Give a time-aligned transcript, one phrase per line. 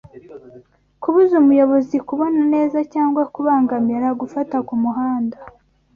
[1.01, 5.37] Kubuza umuyobozi kubona neza cyangwa kubangamira gufata ku muhanda